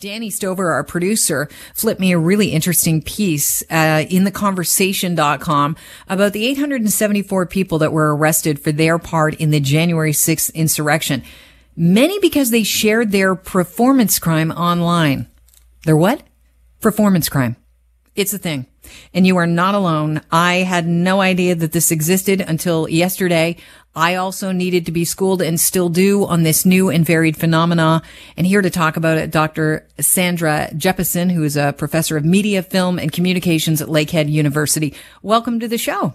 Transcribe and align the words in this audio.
Danny 0.00 0.30
Stover, 0.30 0.70
our 0.70 0.84
producer, 0.84 1.48
flipped 1.74 2.00
me 2.00 2.12
a 2.12 2.18
really 2.18 2.52
interesting 2.52 3.02
piece 3.02 3.64
uh, 3.68 4.04
in 4.08 4.22
the 4.22 4.30
conversation.com 4.30 5.76
about 6.08 6.32
the 6.32 6.46
874 6.46 7.46
people 7.46 7.78
that 7.78 7.92
were 7.92 8.14
arrested 8.14 8.60
for 8.60 8.70
their 8.70 9.00
part 9.00 9.34
in 9.34 9.50
the 9.50 9.58
January 9.58 10.12
6th 10.12 10.54
insurrection. 10.54 11.24
Many 11.76 12.20
because 12.20 12.50
they 12.50 12.62
shared 12.62 13.10
their 13.10 13.34
performance 13.34 14.20
crime 14.20 14.52
online. 14.52 15.26
Their 15.84 15.96
what? 15.96 16.22
Performance 16.80 17.28
crime. 17.28 17.56
It's 18.18 18.34
a 18.34 18.38
thing. 18.38 18.66
And 19.14 19.28
you 19.28 19.36
are 19.36 19.46
not 19.46 19.76
alone. 19.76 20.22
I 20.32 20.56
had 20.56 20.88
no 20.88 21.20
idea 21.20 21.54
that 21.54 21.70
this 21.70 21.92
existed 21.92 22.40
until 22.40 22.88
yesterday. 22.88 23.58
I 23.94 24.16
also 24.16 24.50
needed 24.50 24.86
to 24.86 24.92
be 24.92 25.04
schooled 25.04 25.40
and 25.40 25.60
still 25.60 25.88
do 25.88 26.26
on 26.26 26.42
this 26.42 26.66
new 26.66 26.90
and 26.90 27.06
varied 27.06 27.36
phenomena. 27.36 28.02
And 28.36 28.44
here 28.44 28.60
to 28.60 28.70
talk 28.70 28.96
about 28.96 29.18
it, 29.18 29.30
Dr. 29.30 29.86
Sandra 30.00 30.68
Jeppesen, 30.72 31.30
who 31.30 31.44
is 31.44 31.56
a 31.56 31.72
professor 31.74 32.16
of 32.16 32.24
media, 32.24 32.64
film, 32.64 32.98
and 32.98 33.12
communications 33.12 33.80
at 33.80 33.86
Lakehead 33.86 34.28
University. 34.28 34.96
Welcome 35.22 35.60
to 35.60 35.68
the 35.68 35.78
show. 35.78 36.14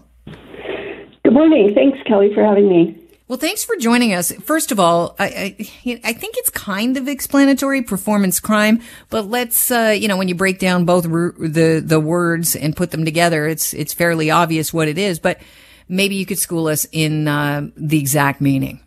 Good 1.23 1.33
morning. 1.33 1.73
Thanks, 1.73 1.99
Kelly, 2.05 2.33
for 2.33 2.43
having 2.43 2.67
me. 2.67 3.02
Well, 3.33 3.39
thanks 3.39 3.63
for 3.63 3.75
joining 3.77 4.13
us. 4.13 4.31
First 4.31 4.71
of 4.71 4.79
all, 4.79 5.15
I, 5.17 5.25
I, 5.25 6.01
I, 6.03 6.13
think 6.13 6.35
it's 6.37 6.51
kind 6.51 6.97
of 6.97 7.07
explanatory 7.07 7.81
performance 7.81 8.39
crime, 8.39 8.79
but 9.09 9.25
let's, 9.25 9.71
uh, 9.71 9.95
you 9.99 10.07
know, 10.07 10.17
when 10.17 10.27
you 10.27 10.35
break 10.35 10.59
down 10.59 10.85
both 10.85 11.05
the, 11.05 11.81
the 11.83 11.99
words 11.99 12.55
and 12.55 12.75
put 12.75 12.91
them 12.91 13.05
together, 13.05 13.47
it's, 13.47 13.73
it's 13.73 13.91
fairly 13.91 14.29
obvious 14.29 14.71
what 14.71 14.87
it 14.87 14.99
is, 14.99 15.17
but 15.17 15.41
maybe 15.89 16.13
you 16.13 16.27
could 16.27 16.37
school 16.37 16.67
us 16.67 16.85
in, 16.91 17.27
uh, 17.27 17.67
the 17.75 17.97
exact 17.97 18.39
meaning. 18.39 18.79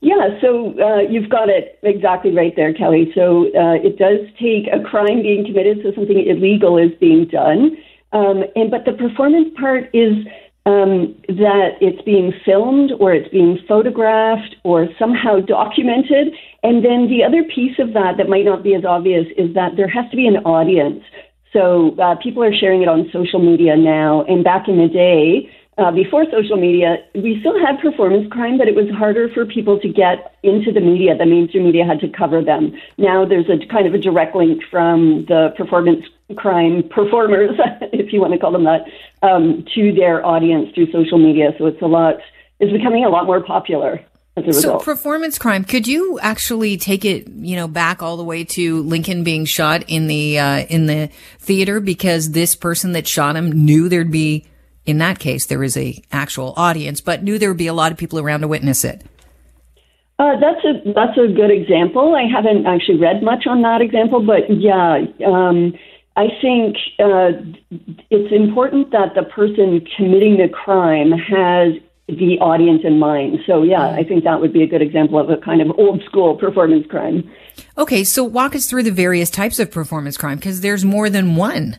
Yeah, 0.00 0.40
so 0.40 0.72
uh, 0.80 1.00
you've 1.00 1.28
got 1.28 1.50
it 1.50 1.78
exactly 1.82 2.34
right 2.34 2.56
there, 2.56 2.72
Kelly. 2.72 3.12
So 3.14 3.48
uh, 3.48 3.74
it 3.74 3.98
does 3.98 4.20
take 4.40 4.72
a 4.72 4.82
crime 4.82 5.20
being 5.20 5.44
committed, 5.44 5.80
so 5.82 5.92
something 5.94 6.26
illegal 6.26 6.78
is 6.78 6.92
being 6.98 7.26
done. 7.26 7.76
Um, 8.14 8.44
and 8.56 8.70
but 8.70 8.86
the 8.86 8.94
performance 8.94 9.48
part 9.60 9.90
is 9.92 10.26
um, 10.64 11.14
that 11.28 11.70
it's 11.80 12.00
being 12.02 12.32
filmed 12.44 12.92
or 13.00 13.12
it's 13.12 13.28
being 13.30 13.58
photographed 13.66 14.56
or 14.62 14.88
somehow 14.98 15.40
documented. 15.40 16.34
And 16.62 16.84
then 16.84 17.08
the 17.08 17.24
other 17.24 17.42
piece 17.42 17.78
of 17.78 17.92
that 17.94 18.16
that 18.18 18.28
might 18.28 18.44
not 18.44 18.62
be 18.62 18.74
as 18.74 18.84
obvious 18.84 19.26
is 19.36 19.54
that 19.54 19.76
there 19.76 19.88
has 19.88 20.08
to 20.10 20.16
be 20.16 20.26
an 20.26 20.36
audience. 20.44 21.02
So 21.52 21.96
uh, 22.00 22.14
people 22.22 22.42
are 22.42 22.54
sharing 22.54 22.82
it 22.82 22.88
on 22.88 23.10
social 23.12 23.40
media 23.40 23.76
now. 23.76 24.24
And 24.24 24.44
back 24.44 24.68
in 24.68 24.78
the 24.78 24.88
day, 24.88 25.50
uh, 25.78 25.90
before 25.90 26.26
social 26.30 26.58
media, 26.58 26.98
we 27.14 27.40
still 27.40 27.58
had 27.58 27.80
performance 27.80 28.30
crime, 28.30 28.58
but 28.58 28.68
it 28.68 28.74
was 28.74 28.90
harder 28.90 29.30
for 29.30 29.46
people 29.46 29.80
to 29.80 29.88
get 29.88 30.36
into 30.42 30.70
the 30.70 30.80
media. 30.80 31.16
The 31.16 31.24
mainstream 31.24 31.64
media 31.64 31.86
had 31.86 31.98
to 32.00 32.08
cover 32.08 32.42
them. 32.42 32.74
Now 32.98 33.24
there's 33.24 33.48
a 33.48 33.64
kind 33.66 33.86
of 33.86 33.94
a 33.94 33.98
direct 33.98 34.36
link 34.36 34.62
from 34.70 35.24
the 35.28 35.54
performance 35.56 36.04
crime 36.36 36.82
performers, 36.90 37.58
if 37.92 38.12
you 38.12 38.20
want 38.20 38.34
to 38.34 38.38
call 38.38 38.52
them 38.52 38.64
that, 38.64 38.84
um, 39.22 39.64
to 39.74 39.92
their 39.92 40.24
audience 40.24 40.74
through 40.74 40.92
social 40.92 41.18
media. 41.18 41.52
So 41.56 41.66
it's 41.66 41.80
a 41.80 41.86
lot, 41.86 42.16
it's 42.60 42.72
becoming 42.72 43.04
a 43.04 43.08
lot 43.08 43.24
more 43.24 43.42
popular. 43.42 44.04
So 44.50 44.78
performance 44.78 45.38
crime, 45.38 45.64
could 45.64 45.86
you 45.86 46.18
actually 46.20 46.78
take 46.78 47.04
it, 47.04 47.28
you 47.28 47.54
know, 47.54 47.68
back 47.68 48.02
all 48.02 48.16
the 48.16 48.24
way 48.24 48.44
to 48.44 48.82
Lincoln 48.82 49.24
being 49.24 49.44
shot 49.44 49.84
in 49.88 50.06
the, 50.06 50.38
uh, 50.38 50.58
in 50.70 50.86
the 50.86 51.10
theater 51.38 51.80
because 51.80 52.30
this 52.30 52.54
person 52.54 52.92
that 52.92 53.06
shot 53.06 53.36
him 53.36 53.52
knew 53.52 53.90
there'd 53.90 54.10
be 54.10 54.46
in 54.84 54.98
that 54.98 55.18
case, 55.18 55.46
there 55.46 55.62
is 55.62 55.76
a 55.76 56.02
actual 56.10 56.54
audience, 56.56 57.00
but 57.00 57.22
knew 57.22 57.38
there 57.38 57.50
would 57.50 57.58
be 57.58 57.66
a 57.66 57.74
lot 57.74 57.92
of 57.92 57.98
people 57.98 58.18
around 58.18 58.40
to 58.40 58.48
witness 58.48 58.84
it. 58.84 59.02
Uh, 60.18 60.38
that's 60.38 60.64
a 60.64 60.92
that's 60.92 61.18
a 61.18 61.26
good 61.26 61.50
example. 61.50 62.14
I 62.14 62.24
haven't 62.24 62.66
actually 62.66 62.98
read 62.98 63.22
much 63.22 63.46
on 63.46 63.62
that 63.62 63.80
example, 63.80 64.24
but 64.24 64.48
yeah, 64.48 65.04
um, 65.26 65.74
I 66.16 66.28
think 66.40 66.76
uh, 66.98 67.32
it's 68.10 68.32
important 68.32 68.90
that 68.92 69.14
the 69.14 69.22
person 69.22 69.84
committing 69.96 70.36
the 70.36 70.48
crime 70.48 71.10
has 71.10 71.74
the 72.08 72.38
audience 72.40 72.82
in 72.84 72.98
mind. 72.98 73.38
So 73.46 73.62
yeah, 73.62 73.86
I 73.86 74.04
think 74.04 74.24
that 74.24 74.40
would 74.40 74.52
be 74.52 74.62
a 74.62 74.66
good 74.66 74.82
example 74.82 75.18
of 75.18 75.30
a 75.30 75.38
kind 75.38 75.62
of 75.62 75.76
old 75.78 76.02
school 76.04 76.36
performance 76.36 76.86
crime. 76.88 77.30
Okay, 77.78 78.04
so 78.04 78.22
walk 78.22 78.54
us 78.54 78.66
through 78.68 78.82
the 78.82 78.92
various 78.92 79.30
types 79.30 79.58
of 79.58 79.70
performance 79.70 80.16
crime 80.16 80.36
because 80.36 80.60
there's 80.60 80.84
more 80.84 81.08
than 81.08 81.36
one. 81.36 81.78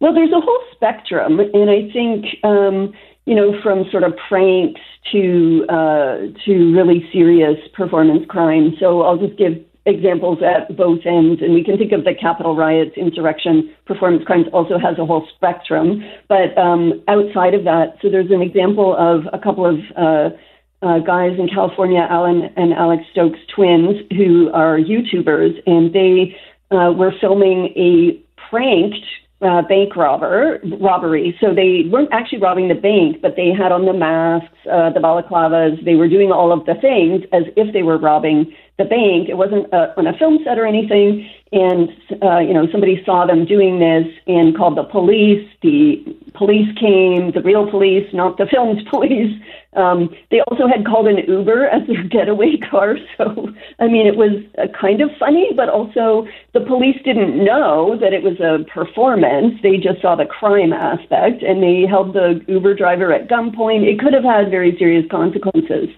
Well, 0.00 0.12
there's 0.12 0.32
a 0.32 0.40
whole 0.40 0.60
spectrum, 0.72 1.40
and 1.40 1.70
I 1.70 1.90
think 1.92 2.26
um, 2.44 2.92
you 3.24 3.34
know 3.34 3.60
from 3.62 3.84
sort 3.90 4.02
of 4.02 4.12
pranks 4.28 4.80
to 5.12 5.64
uh, 5.68 6.16
to 6.44 6.74
really 6.74 7.08
serious 7.12 7.56
performance 7.74 8.24
crime. 8.28 8.74
So 8.78 9.02
I'll 9.02 9.16
just 9.16 9.38
give 9.38 9.54
examples 9.86 10.40
at 10.42 10.76
both 10.76 11.00
ends, 11.06 11.40
and 11.40 11.54
we 11.54 11.64
can 11.64 11.78
think 11.78 11.92
of 11.92 12.04
the 12.04 12.12
Capitol 12.12 12.56
riots, 12.56 12.96
insurrection, 12.96 13.72
performance 13.86 14.24
crimes 14.26 14.46
also 14.52 14.78
has 14.78 14.98
a 14.98 15.06
whole 15.06 15.26
spectrum. 15.34 16.02
But 16.28 16.56
um, 16.58 17.02
outside 17.08 17.54
of 17.54 17.64
that, 17.64 17.96
so 18.02 18.10
there's 18.10 18.30
an 18.30 18.42
example 18.42 18.96
of 18.98 19.32
a 19.32 19.38
couple 19.38 19.64
of 19.64 19.78
uh, 19.96 20.36
uh, 20.82 20.98
guys 20.98 21.38
in 21.38 21.48
California, 21.48 22.06
Alan 22.10 22.52
and 22.56 22.74
Alex 22.74 23.04
Stokes 23.12 23.38
twins, 23.54 23.96
who 24.10 24.50
are 24.52 24.76
YouTubers, 24.76 25.54
and 25.66 25.94
they 25.94 26.36
uh, 26.70 26.92
were 26.92 27.12
filming 27.20 27.72
a 27.76 28.20
pranked 28.50 29.06
uh, 29.42 29.62
bank 29.62 29.94
robber 29.96 30.60
robbery. 30.80 31.36
So 31.40 31.54
they 31.54 31.84
weren't 31.90 32.08
actually 32.12 32.38
robbing 32.38 32.68
the 32.68 32.74
bank, 32.74 33.20
but 33.20 33.36
they 33.36 33.52
had 33.52 33.70
on 33.72 33.84
the 33.84 33.92
masks, 33.92 34.56
uh, 34.70 34.90
the 34.90 35.00
balaclavas. 35.00 35.84
They 35.84 35.94
were 35.94 36.08
doing 36.08 36.32
all 36.32 36.52
of 36.52 36.64
the 36.64 36.74
things 36.74 37.24
as 37.32 37.44
if 37.56 37.72
they 37.72 37.82
were 37.82 37.98
robbing 37.98 38.54
the 38.78 38.84
bank. 38.84 39.28
It 39.28 39.36
wasn't 39.36 39.72
uh, 39.72 39.92
on 39.96 40.06
a 40.06 40.16
film 40.16 40.38
set 40.44 40.58
or 40.58 40.66
anything. 40.66 41.28
And 41.52 41.90
uh, 42.22 42.40
you 42.40 42.52
know, 42.52 42.66
somebody 42.72 43.02
saw 43.04 43.24
them 43.24 43.44
doing 43.44 43.78
this 43.78 44.12
and 44.26 44.56
called 44.56 44.76
the 44.76 44.82
police. 44.82 45.48
The 45.62 46.02
police 46.34 46.66
came, 46.78 47.30
the 47.32 47.42
real 47.42 47.70
police, 47.70 48.06
not 48.12 48.36
the 48.36 48.46
filmed 48.50 48.80
police. 48.90 49.32
Um, 49.74 50.10
they 50.30 50.40
also 50.48 50.66
had 50.66 50.84
called 50.84 51.06
an 51.06 51.18
Uber 51.28 51.66
as 51.66 51.86
their 51.86 52.02
getaway 52.08 52.56
car. 52.70 52.96
So, 53.16 53.48
I 53.78 53.86
mean, 53.86 54.06
it 54.06 54.16
was 54.16 54.44
uh, 54.58 54.66
kind 54.78 55.00
of 55.00 55.08
funny, 55.18 55.48
but 55.56 55.70
also 55.70 56.26
the 56.52 56.60
police 56.60 57.00
didn't 57.02 57.42
know 57.42 57.96
that 57.98 58.12
it 58.12 58.22
was 58.22 58.38
a 58.40 58.62
performance. 58.68 59.54
They 59.62 59.78
just 59.78 60.02
saw 60.02 60.16
the 60.16 60.26
crime 60.26 60.74
aspect 60.74 61.42
and 61.42 61.62
they 61.62 61.86
held 61.88 62.12
the 62.12 62.44
Uber 62.46 62.74
driver 62.74 63.10
at 63.12 63.28
gunpoint. 63.28 63.88
It 63.88 63.98
could 63.98 64.12
have 64.12 64.24
had 64.24 64.50
very 64.50 64.76
serious 64.78 65.06
consequences. 65.10 65.88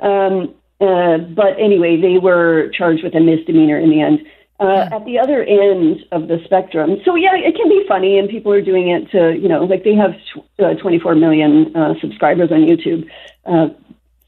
Um, 0.00 0.54
uh, 0.80 1.18
but 1.18 1.54
anyway, 1.58 2.00
they 2.00 2.18
were 2.18 2.68
charged 2.76 3.04
with 3.04 3.14
a 3.14 3.20
misdemeanor 3.20 3.78
in 3.78 3.90
the 3.90 4.02
end. 4.02 4.20
Uh, 4.58 4.88
at 4.90 5.04
the 5.04 5.18
other 5.18 5.42
end 5.42 5.98
of 6.12 6.28
the 6.28 6.38
spectrum, 6.44 6.96
so 7.04 7.14
yeah, 7.14 7.34
it 7.34 7.54
can 7.54 7.68
be 7.68 7.84
funny, 7.86 8.18
and 8.18 8.26
people 8.28 8.50
are 8.50 8.62
doing 8.62 8.88
it 8.88 9.10
to, 9.10 9.36
you 9.38 9.48
know, 9.48 9.64
like 9.64 9.84
they 9.84 9.94
have 9.94 10.12
tw- 10.32 10.62
uh, 10.62 10.72
24 10.80 11.14
million 11.14 11.76
uh, 11.76 11.92
subscribers 12.00 12.50
on 12.50 12.60
YouTube, 12.60 13.06
uh, 13.44 13.68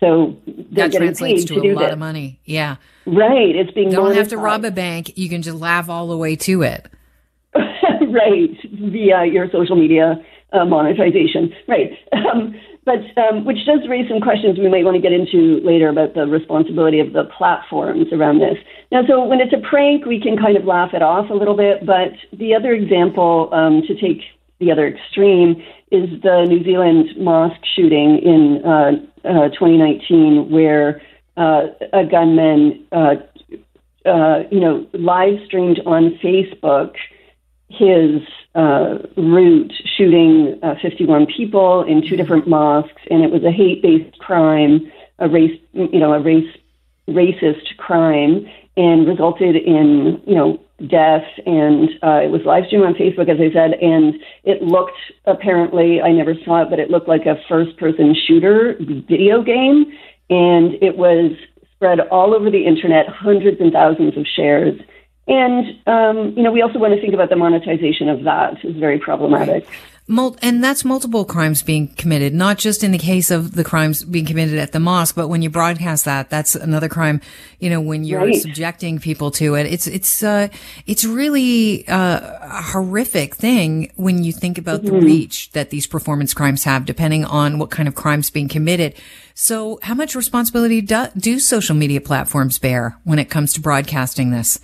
so 0.01 0.37
that 0.73 0.93
translates 0.93 1.45
to, 1.47 1.55
to 1.55 1.69
a 1.69 1.73
lot 1.73 1.93
of 1.93 1.99
money. 1.99 2.39
Yeah, 2.45 2.77
right. 3.07 3.57
It's 3.57 3.71
being 3.71 3.91
You 3.91 3.97
don't 3.97 4.15
have 4.17 4.29
to 4.29 4.37
rob 4.37 4.67
a 4.67 4.71
bank; 4.71 5.17
you 5.17 5.31
can 5.31 5.41
just 5.41 5.57
laugh 5.57 5.89
all 5.89 6.09
the 6.09 6.17
way 6.17 6.37
to 6.37 6.63
it. 6.63 6.89
right 7.55 8.51
via 8.65 9.25
your 9.25 9.51
social 9.51 9.77
media 9.77 10.23
uh, 10.53 10.65
monetization. 10.65 11.53
Right. 11.67 11.93
Um, 12.29 12.55
but 12.85 13.05
um, 13.23 13.45
which 13.45 13.67
does 13.67 13.81
raise 13.87 14.09
some 14.09 14.21
questions 14.21 14.59
we 14.59 14.69
might 14.69 14.83
want 14.83 14.97
to 14.97 15.01
get 15.01 15.13
into 15.13 15.61
later 15.63 15.91
about 15.91 16.15
the 16.15 16.27
responsibility 16.27 17.01
of 17.01 17.13
the 17.13 17.25
platforms 17.37 18.07
around 18.13 18.39
this. 18.39 18.57
Now, 18.91 19.03
so 19.07 19.23
when 19.25 19.43
it's 19.43 19.53
a 19.53 19.61
prank, 19.69 20.07
we 20.07 20.19
can 20.19 20.39
kind 20.39 20.57
of 20.57 20.65
laugh 20.65 20.95
it 20.95 21.03
off 21.03 21.29
a 21.29 21.35
little 21.35 21.55
bit. 21.55 21.85
But 21.85 22.13
the 22.33 22.55
other 22.55 22.73
example 22.73 23.51
um, 23.53 23.83
to 23.87 23.95
take 23.95 24.23
the 24.59 24.73
other 24.73 24.89
extreme 24.89 25.63
is 25.91 26.09
the 26.23 26.47
New 26.49 26.65
Zealand 26.65 27.09
mosque 27.19 27.61
shooting 27.77 28.21
in 28.25 28.63
uh, 28.65 28.93
uh, 29.29 29.49
2019, 29.51 30.51
where 30.51 31.03
uh, 31.37 31.67
a 31.93 32.05
gunman, 32.05 32.87
uh, 32.91 33.15
uh, 34.07 34.45
you 34.51 34.61
know, 34.61 34.87
live 34.95 35.39
streamed 35.47 35.81
on 35.87 36.19
Facebook 36.23 36.95
his 37.69 38.23
uh, 38.55 38.99
route 39.17 39.73
shooting 39.97 40.59
uh, 40.63 40.75
51 40.81 41.27
people 41.27 41.83
in 41.83 42.03
two 42.09 42.17
different 42.17 42.49
mosques, 42.49 43.03
and 43.11 43.23
it 43.23 43.31
was 43.31 43.45
a 43.45 43.53
hate-based 43.53 44.19
crime, 44.19 44.91
a 45.19 45.29
race, 45.29 45.59
you 45.73 46.01
know, 46.01 46.13
a 46.13 46.21
race 46.21 46.49
racist 47.09 47.77
crime, 47.77 48.47
and 48.77 49.07
resulted 49.07 49.57
in 49.57 50.21
you 50.27 50.35
know 50.35 50.61
death. 50.87 51.25
And 51.45 51.91
uh, 52.03 52.21
it 52.25 52.31
was 52.31 52.43
live 52.45 52.65
streamed 52.67 52.85
on 52.85 52.95
Facebook, 52.95 53.29
as 53.29 53.39
I 53.41 53.53
said, 53.53 53.75
and 53.83 54.15
it 54.45 54.63
looked 54.63 54.99
apparently 55.27 56.01
I 56.01 56.13
never 56.13 56.35
saw 56.45 56.63
it, 56.63 56.71
but 56.71 56.79
it 56.79 56.91
looked 56.91 57.09
like 57.09 57.27
a 57.27 57.37
first-person 57.49 58.17
shooter 58.27 58.77
video 58.79 59.43
game, 59.43 59.93
and 60.31 60.75
it 60.83 60.97
was 60.97 61.33
spread 61.75 62.01
all 62.01 62.35
over 62.35 62.51
the 62.51 62.67
internet, 62.67 63.09
hundreds 63.09 63.61
and 63.61 63.73
thousands 63.73 64.17
of 64.17 64.27
shares 64.27 64.81
and, 65.29 65.79
um, 65.87 66.35
you 66.37 66.43
know, 66.43 66.51
we 66.51 66.63
also 66.63 66.79
want 66.79 66.95
to 66.95 67.01
think 67.01 67.15
about 67.15 67.29
the 67.29 67.37
monetization 67.37 68.09
of 68.09 68.25
that 68.25 68.65
is 68.65 68.77
very 68.77 68.99
problematic. 68.99 69.67
Mul- 70.11 70.39
and 70.41 70.65
that's 70.65 70.87
multiple 70.87 71.27
crimes 71.27 71.63
being 71.63 71.89
committed, 71.89 72.33
not 72.33 72.57
just 72.57 72.83
in 72.83 72.93
the 72.93 72.99
case 72.99 73.31
of 73.31 73.53
the 73.53 73.63
crimes 73.63 74.05
being 74.05 74.25
committed 74.25 74.59
at 74.59 74.73
the 74.73 74.81
mosque, 74.81 75.15
but 75.15 75.29
when 75.29 75.43
you 75.43 75.51
broadcast 75.51 76.07
that, 76.07 76.31
that's 76.31 76.55
another 76.55 76.89
crime. 76.89 77.21
You 77.61 77.69
know, 77.69 77.83
when 77.83 78.05
you're 78.05 78.21
Right. 78.21 78.41
subjecting 78.41 79.01
people 79.01 79.31
to 79.33 79.55
it, 79.55 79.67
it's 79.67 79.87
it's 79.87 80.23
uh, 80.23 80.49
it's 80.87 81.05
really 81.05 81.87
uh, 81.89 82.21
a 82.41 82.63
horrific 82.63 83.35
thing 83.35 83.93
when 83.97 84.25
you 84.25 84.33
think 84.33 84.57
about 84.57 84.83
the 84.85 84.93
reach 84.93 85.51
that 85.53 85.69
these 85.69 85.87
performance 85.87 86.33
crimes 86.33 86.65
have, 86.65 86.87
depending 86.87 87.27
on 87.27 87.59
what 87.59 87.69
kind 87.69 87.87
of 87.87 87.95
crimes 87.95 88.31
being 88.31 88.49
committed. 88.49 88.95
So, 89.35 89.79
how 89.83 89.95
much 89.95 90.15
responsibility 90.17 90.81
do, 90.81 91.09
do 91.19 91.39
social 91.39 91.77
media 91.77 92.01
platforms 92.01 92.59
bear 92.59 92.97
when 93.05 93.19
it 93.19 93.29
comes 93.29 93.53
to 93.53 93.61
broadcasting 93.61 94.31
this? 94.31 94.59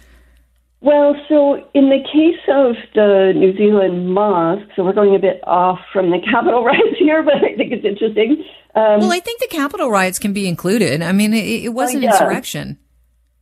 Well, 0.85 1.15
so 1.31 1.55
in 1.73 1.89
the 1.89 2.01
case 2.13 2.41
of 2.53 2.75
the 2.95 3.33
New 3.35 3.57
Zealand 3.57 4.13
mosque, 4.13 4.69
so 4.77 4.85
we're 4.85 4.93
going 4.93 5.15
a 5.15 5.19
bit 5.19 5.41
off 5.47 5.79
from 5.93 6.11
the 6.11 6.19
Capitol 6.31 6.63
riots 6.71 6.99
here, 6.99 7.23
but 7.23 7.37
I 7.37 7.57
think 7.57 7.73
it's 7.73 7.87
interesting. 7.87 8.45
Um, 8.75 9.01
Well, 9.01 9.13
I 9.13 9.21
think 9.21 9.41
the 9.41 9.49
Capitol 9.49 9.91
riots 9.91 10.19
can 10.19 10.35
be 10.35 10.47
included. 10.47 11.01
I 11.01 11.13
mean, 11.13 11.33
it, 11.33 11.65
it 11.65 11.69
was 11.71 11.95
Oh, 11.95 11.97
an 11.97 12.03
yeah. 12.03 12.11
insurrection. 12.13 12.79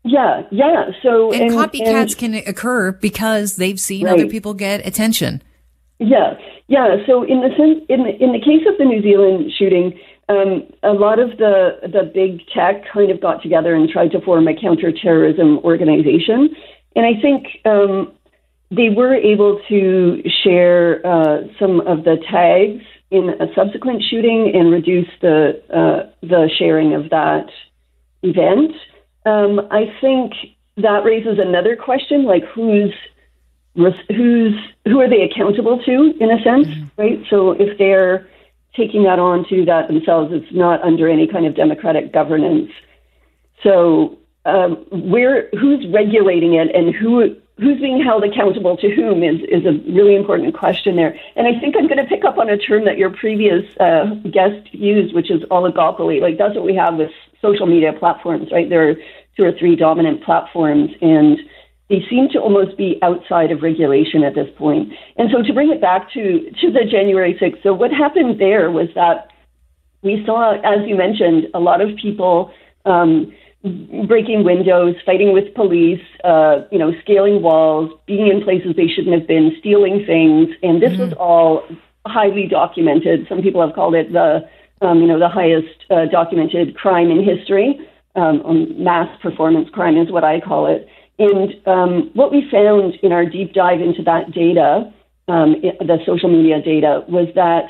yeah, 0.05 0.43
yeah. 0.53 0.91
So 1.03 1.33
And, 1.33 1.51
copycats 1.51 2.13
and- 2.13 2.19
can 2.19 2.35
occur 2.47 2.93
because 2.93 3.57
they've 3.57 3.79
seen 3.81 4.07
Right. 4.07 4.15
other 4.15 4.29
people 4.29 4.55
get 4.55 4.87
attention. 4.87 5.43
Yeah, 5.99 6.35
yeah. 6.69 6.97
So 7.07 7.25
in 7.25 7.41
the 7.41 7.51
sense, 7.57 7.85
in 7.89 8.05
the, 8.05 8.23
in 8.23 8.33
the 8.33 8.41
case 8.41 8.65
of 8.71 8.79
the 8.79 8.85
New 8.85 9.03
Zealand 9.03 9.51
shooting, 9.59 9.99
um, 10.29 10.63
a 10.85 10.93
lot 10.93 11.19
of 11.19 11.37
the 11.39 11.79
the 11.83 12.05
big 12.15 12.41
tech 12.55 12.85
kind 12.93 13.11
of 13.11 13.21
got 13.21 13.43
together 13.43 13.75
and 13.75 13.89
tried 13.89 14.13
to 14.13 14.21
form 14.21 14.47
a 14.49 14.55
counterterrorism 14.55 15.59
organization, 15.65 16.55
and 16.97 17.07
I 17.07 17.21
think 17.21 17.47
um, 17.65 18.13
they 18.71 18.89
were 18.89 19.15
able 19.15 19.61
to 19.69 20.23
share 20.43 21.07
uh, 21.07 21.43
some 21.59 21.81
of 21.81 22.05
the 22.05 22.17
tags 22.31 22.83
in 23.11 23.29
a 23.41 23.53
subsequent 23.55 24.03
shooting 24.09 24.53
and 24.55 24.73
reduce 24.73 25.09
the 25.21 25.63
uh, 25.71 26.11
the 26.23 26.51
sharing 26.59 26.95
of 26.95 27.11
that 27.11 27.47
event. 28.23 28.73
Um, 29.27 29.61
I 29.71 29.95
think 30.01 30.33
that 30.79 31.05
raises 31.05 31.39
another 31.39 31.77
question, 31.77 32.25
like 32.25 32.45
who's 32.55 32.93
who's 33.75 34.55
who 34.87 35.01
are 35.01 35.09
they 35.09 35.23
accountable 35.23 35.83
to 35.85 36.15
in 36.19 36.31
a 36.31 36.43
sense, 36.43 36.69
right? 36.97 37.19
So 37.29 37.53
if 37.53 37.79
they're 37.79 38.27
taking 38.75 39.05
that 39.05 39.19
on 39.19 39.45
to 39.49 39.57
do 39.57 39.65
that 39.67 39.89
themselves, 39.89 40.33
it's 40.33 40.51
not 40.53 40.83
under 40.83 41.09
any 41.09 41.27
kind 41.27 41.47
of 41.47 41.55
democratic 41.55 42.13
governance. 42.13 42.71
So 43.63 44.19
um, 44.45 44.85
where 44.91 45.49
who's 45.53 45.87
regulating 45.93 46.55
it 46.55 46.75
and 46.75 46.95
who 46.95 47.37
who's 47.59 47.81
being 47.81 48.03
held 48.03 48.25
accountable 48.25 48.77
to 48.77 48.91
whom 48.95 49.23
is 49.23 49.41
is 49.49 49.65
a 49.67 49.73
really 49.93 50.17
important 50.17 50.55
question 50.55 50.97
there. 50.97 51.19
And 51.37 51.47
I 51.47 51.59
think 51.61 51.77
I'm 51.77 51.87
going 51.87 52.03
to 52.03 52.07
pick 52.07 52.25
up 52.25 52.39
on 52.39 52.49
a 52.49 52.59
term 52.59 52.85
that 52.87 52.99
your 52.99 53.11
previous 53.11 53.65
uh, 53.79 54.15
guest 54.31 54.73
used, 54.73 55.15
which 55.15 55.31
is 55.31 55.43
oligopoly. 55.45 56.21
Like 56.21 56.39
that's 56.39 56.55
what 56.55 56.65
we 56.65 56.75
have 56.75 56.97
with 56.97 57.11
social 57.41 57.67
media 57.67 57.93
platforms, 57.93 58.51
right? 58.51 58.69
There 58.69 58.91
are 58.91 58.95
two 59.37 59.45
or 59.45 59.53
three 59.53 59.77
dominant 59.77 60.23
platforms 60.25 60.91
and 61.01 61.39
they 61.89 62.05
seem 62.09 62.29
to 62.31 62.39
almost 62.39 62.77
be 62.79 62.99
outside 63.03 63.51
of 63.51 63.61
regulation 63.63 64.25
at 64.25 64.35
this 64.35 64.49
point. 64.57 64.93
And 65.17 65.31
so 65.31 65.43
to 65.43 65.53
bring 65.53 65.71
it 65.71 65.81
back 65.81 66.11
to, 66.13 66.51
to 66.61 66.73
the 66.73 66.85
January 66.91 67.35
6th, 67.35 67.63
so 67.63 67.75
what 67.75 67.93
happened 67.93 68.41
there 68.41 68.71
was 68.71 68.89
that 68.95 69.29
we 70.01 70.25
saw, 70.25 70.53
as 70.61 70.87
you 70.89 70.97
mentioned, 70.97 71.49
a 71.53 71.61
lot 71.61 71.83
of 71.83 71.95
people 71.97 72.53
um, 72.87 73.33
breaking 74.07 74.45
windows, 74.45 74.97
fighting 75.07 75.33
with 75.33 75.55
police, 75.55 76.03
uh, 76.25 76.63
you 76.73 76.79
know, 76.79 76.93
scaling 77.01 77.43
walls, 77.43 77.91
being 78.07 78.27
in 78.27 78.43
places 78.43 78.75
they 78.77 78.89
shouldn't 78.89 79.17
have 79.17 79.29
been, 79.29 79.55
stealing 79.61 80.05
things, 80.05 80.49
and 80.63 80.83
this 80.83 80.99
was 80.99 81.13
all 81.15 81.65
highly 82.07 82.49
documented. 82.49 83.27
Some 83.29 83.43
people 83.43 83.65
have 83.65 83.75
called 83.75 83.95
it 83.95 84.13
the, 84.13 84.49
um, 84.81 85.01
you 85.01 85.07
know, 85.07 85.19
the 85.19 85.29
highest 85.29 85.85
uh, 85.91 86.07
documented 86.07 86.77
crime 86.77 87.11
in 87.11 87.23
history. 87.23 87.89
Um, 88.15 88.83
mass 88.83 89.09
performance 89.23 89.71
crime 89.71 89.97
is 89.97 90.11
what 90.11 90.25
I 90.25 90.41
call 90.41 90.67
it. 90.67 90.89
And 91.19 91.55
um, 91.67 92.11
what 92.15 92.33
we 92.33 92.51
found 92.51 92.95
in 93.03 93.13
our 93.13 93.25
deep 93.25 93.55
dive 93.55 93.81
into 93.81 94.03
that 94.03 94.33
data, 94.33 94.93
um, 95.29 95.63
the 95.63 95.99
social 96.05 96.29
media 96.29 96.61
data, 96.61 97.05
was 97.09 97.29
that 97.37 97.67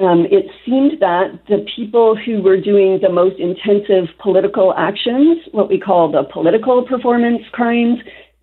um, 0.00 0.26
it 0.30 0.46
seemed 0.64 1.00
that 1.00 1.38
the 1.48 1.64
people 1.76 2.16
who 2.16 2.42
were 2.42 2.58
doing 2.60 2.98
the 3.02 3.10
most 3.10 3.38
intensive 3.38 4.06
political 4.18 4.72
actions, 4.76 5.38
what 5.52 5.68
we 5.68 5.78
call 5.78 6.10
the 6.10 6.24
political 6.24 6.82
performance 6.82 7.42
crimes, 7.52 7.98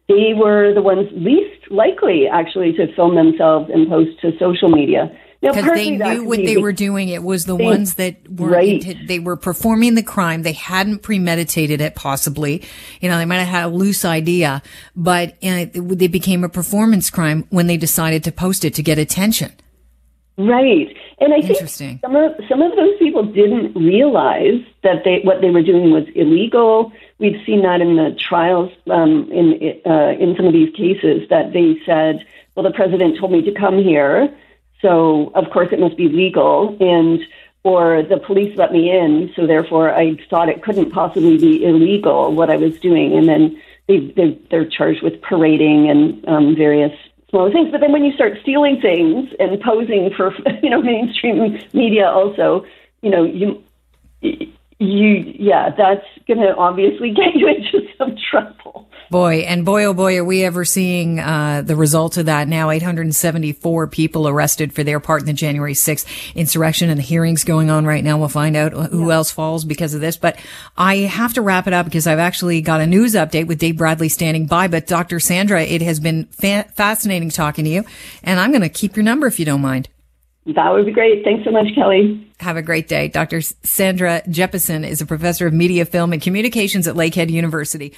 they 0.07 0.33
were 0.35 0.73
the 0.73 0.81
ones 0.81 1.09
least 1.13 1.69
likely 1.71 2.27
actually 2.31 2.73
to 2.73 2.93
film 2.95 3.15
themselves 3.15 3.69
and 3.73 3.89
post 3.89 4.11
to 4.21 4.31
social 4.39 4.69
media. 4.69 5.11
Because 5.39 5.65
they 5.65 5.91
knew 5.91 6.25
what 6.25 6.37
they 6.37 6.57
were 6.57 6.71
doing. 6.71 7.09
It 7.09 7.21
was 7.23 7.45
the 7.45 7.55
They- 7.55 7.63
ones 7.63 7.93
that 7.95 8.15
were 8.27 8.47
Right. 8.49 8.81
inti- 8.81 9.07
they 9.07 9.19
were 9.19 9.35
performing 9.35 9.93
the 9.93 10.01
crime. 10.01 10.41
They 10.41 10.53
hadn't 10.53 11.03
premeditated 11.03 11.79
it, 11.79 11.93
possibly. 11.93 12.63
You 13.01 13.09
know, 13.09 13.17
they 13.19 13.25
might 13.25 13.37
have 13.37 13.47
had 13.47 13.65
a 13.65 13.67
loose 13.67 14.03
idea, 14.03 14.63
but 14.95 15.35
they 15.41 16.07
became 16.07 16.43
a 16.43 16.49
performance 16.49 17.11
crime 17.11 17.45
when 17.51 17.67
they 17.67 17.77
decided 17.77 18.23
to 18.23 18.31
post 18.31 18.65
it 18.65 18.73
to 18.75 18.81
get 18.83 18.97
attention. 18.97 19.51
Right. 20.37 20.95
And 21.19 21.33
I 21.33 21.37
Interesting. 21.37 21.97
think 21.97 22.01
some 22.01 22.15
of 22.15 22.35
some 22.47 22.61
of 22.61 22.75
those 22.75 22.95
people 22.99 23.23
didn't 23.23 23.73
realize 23.73 24.61
that 24.83 25.03
they 25.03 25.21
what 25.23 25.41
they 25.41 25.49
were 25.49 25.63
doing 25.63 25.89
was 25.89 26.03
illegal. 26.13 26.91
We've 27.17 27.41
seen 27.43 27.63
that 27.63 27.81
in 27.81 27.95
the 27.95 28.15
trials 28.19 28.71
um, 28.91 29.31
in 29.31 29.81
uh, 29.83 30.13
in 30.19 30.35
some 30.35 30.45
of 30.45 30.53
these 30.53 30.73
cases 30.75 31.27
that 31.29 31.53
they 31.53 31.81
said, 31.87 32.23
"Well, 32.53 32.63
the 32.63 32.71
president 32.71 33.17
told 33.17 33.31
me 33.31 33.41
to 33.41 33.51
come 33.51 33.79
here, 33.79 34.31
so 34.79 35.31
of 35.33 35.49
course 35.49 35.69
it 35.71 35.79
must 35.79 35.97
be 35.97 36.07
legal," 36.07 36.77
and 36.79 37.19
or 37.63 38.03
the 38.03 38.17
police 38.17 38.55
let 38.57 38.71
me 38.71 38.91
in, 38.91 39.33
so 39.35 39.47
therefore 39.47 39.91
I 39.91 40.17
thought 40.29 40.49
it 40.49 40.61
couldn't 40.61 40.91
possibly 40.91 41.39
be 41.39 41.65
illegal 41.65 42.31
what 42.31 42.51
I 42.51 42.57
was 42.57 42.79
doing, 42.79 43.17
and 43.17 43.27
then 43.27 43.59
they, 43.87 44.01
they 44.15 44.39
they're 44.51 44.69
charged 44.69 45.01
with 45.01 45.19
parading 45.23 45.89
and 45.89 46.27
um, 46.29 46.55
various 46.55 46.93
smaller 47.29 47.51
things. 47.51 47.69
But 47.71 47.81
then 47.81 47.91
when 47.91 48.03
you 48.03 48.13
start 48.13 48.33
stealing 48.41 48.79
things 48.81 49.29
and 49.39 49.59
posing 49.61 50.11
for 50.15 50.33
you 50.63 50.69
know 50.69 50.81
mainstream 50.81 51.59
media, 51.73 52.07
also, 52.09 52.65
you 53.01 53.09
know 53.09 53.23
you 53.23 53.63
you 54.21 55.33
yeah, 55.39 55.69
that's 55.75 56.05
going 56.27 56.39
to 56.39 56.55
obviously 56.55 57.11
get 57.15 57.35
you 57.35 57.47
into 57.47 57.87
some 57.97 58.15
trouble. 58.29 58.86
Boy, 59.09 59.45
and 59.47 59.63
boy, 59.63 59.85
oh 59.85 59.93
boy, 59.93 60.17
are 60.17 60.25
we 60.25 60.43
ever 60.43 60.65
seeing 60.65 61.19
uh, 61.19 61.61
the 61.61 61.75
result 61.75 62.17
of 62.17 62.25
that 62.25 62.47
now. 62.47 62.69
874 62.69 63.87
people 63.87 64.27
arrested 64.27 64.73
for 64.73 64.83
their 64.83 64.99
part 64.99 65.21
in 65.21 65.27
the 65.27 65.33
January 65.33 65.73
6th 65.73 66.33
insurrection 66.35 66.89
and 66.89 66.97
the 66.97 67.03
hearings 67.03 67.43
going 67.43 67.69
on 67.69 67.85
right 67.85 68.03
now. 68.03 68.17
We'll 68.17 68.27
find 68.27 68.57
out 68.57 68.73
who 68.73 69.11
else 69.11 69.31
falls 69.31 69.63
because 69.63 69.93
of 69.93 70.01
this. 70.01 70.17
But 70.17 70.37
I 70.77 70.97
have 70.97 71.33
to 71.35 71.41
wrap 71.41 71.67
it 71.67 71.73
up 71.73 71.85
because 71.85 72.07
I've 72.07 72.19
actually 72.19 72.61
got 72.61 72.81
a 72.81 72.87
news 72.87 73.13
update 73.13 73.47
with 73.47 73.59
Dave 73.59 73.77
Bradley 73.77 74.09
standing 74.09 74.45
by. 74.45 74.67
But 74.67 74.87
Dr. 74.87 75.19
Sandra, 75.19 75.63
it 75.63 75.81
has 75.81 75.99
been 75.99 76.25
fa- 76.25 76.65
fascinating 76.75 77.29
talking 77.29 77.65
to 77.65 77.71
you. 77.71 77.85
And 78.23 78.39
I'm 78.39 78.51
going 78.51 78.61
to 78.61 78.69
keep 78.69 78.95
your 78.95 79.03
number 79.03 79.27
if 79.27 79.39
you 79.39 79.45
don't 79.45 79.61
mind. 79.61 79.89
That 80.55 80.71
would 80.71 80.85
be 80.85 80.93
great. 80.93 81.25
Thanks 81.25 81.43
so 81.43 81.51
much, 81.51 81.67
Kelly. 81.75 82.25
Have 82.39 82.55
a 82.55 82.61
great 82.61 82.87
day. 82.87 83.09
Dr. 83.09 83.41
Sandra 83.41 84.21
Jeppesen 84.27 84.87
is 84.87 85.01
a 85.01 85.05
professor 85.05 85.45
of 85.45 85.53
media, 85.53 85.83
film, 85.83 86.13
and 86.13 86.21
communications 86.21 86.87
at 86.87 86.95
Lakehead 86.95 87.29
University. 87.29 87.93